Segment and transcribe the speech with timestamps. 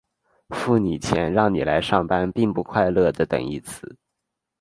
[0.49, 3.97] 付你钱让你来上班并不快乐的等义词。